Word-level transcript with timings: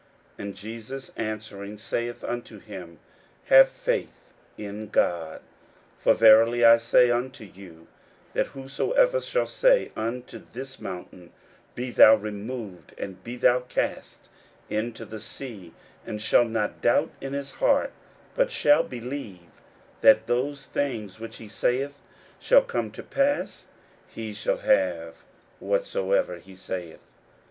41:011:022 0.39 0.43
And 0.45 0.55
Jesus 0.55 1.11
answering 1.15 1.77
saith 1.77 2.23
unto 2.23 2.59
them, 2.59 2.97
Have 3.49 3.69
faith 3.69 4.33
in 4.57 4.89
God. 4.89 5.41
41:011:023 6.03 6.03
For 6.03 6.13
verily 6.15 6.65
I 6.65 6.77
say 6.79 7.11
unto 7.11 7.43
you, 7.45 7.87
That 8.33 8.47
whosoever 8.47 9.21
shall 9.21 9.45
say 9.45 9.91
unto 9.95 10.39
this 10.39 10.79
mountain, 10.79 11.31
Be 11.75 11.91
thou 11.91 12.15
removed, 12.15 12.95
and 12.97 13.23
be 13.23 13.35
thou 13.35 13.59
cast 13.59 14.27
into 14.71 15.05
the 15.05 15.19
sea; 15.19 15.71
and 16.03 16.19
shall 16.19 16.45
not 16.45 16.81
doubt 16.81 17.11
in 17.21 17.33
his 17.33 17.51
heart, 17.51 17.91
but 18.33 18.49
shall 18.49 18.81
believe 18.81 19.51
that 20.01 20.25
those 20.25 20.65
things 20.65 21.19
which 21.19 21.37
he 21.37 21.47
saith 21.47 22.01
shall 22.39 22.63
come 22.63 22.89
to 22.89 23.03
pass; 23.03 23.65
he 24.07 24.33
shall 24.33 24.57
have 24.57 25.17
whatsoever 25.59 26.39
he 26.39 26.55
saith. 26.55 27.17